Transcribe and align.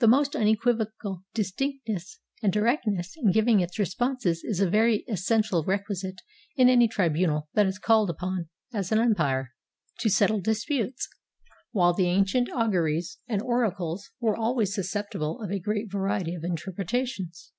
The 0.00 0.08
most 0.08 0.36
unequivocal 0.36 1.24
distinct 1.32 1.88
ness 1.88 2.18
and 2.42 2.52
directness 2.52 3.16
in 3.16 3.32
giving 3.32 3.60
its 3.60 3.78
responses 3.78 4.44
is 4.44 4.60
a 4.60 4.68
very 4.68 5.06
essential 5.08 5.64
requisite 5.64 6.20
in 6.56 6.68
any 6.68 6.86
tribunal 6.86 7.48
that 7.54 7.64
is 7.64 7.78
called 7.78 8.10
upon 8.10 8.50
as 8.74 8.92
an 8.92 8.98
umpire, 8.98 9.54
to 10.00 10.10
settle 10.10 10.42
disputes; 10.42 11.08
while 11.70 11.94
the 11.94 12.08
ancient 12.08 12.50
au 12.50 12.68
guries 12.68 13.16
and 13.26 13.40
oracles 13.40 14.10
were 14.20 14.36
always 14.36 14.74
susceptible 14.74 15.40
of 15.40 15.50
a 15.50 15.58
great 15.58 15.90
variety 15.90 16.34
of 16.34 16.44
interpretations. 16.44 17.52